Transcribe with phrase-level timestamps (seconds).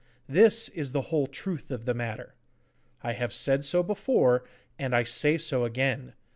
[0.27, 2.33] This is the whole truth of the matter.
[3.03, 4.43] I have said so before,
[4.79, 6.13] and I say so again.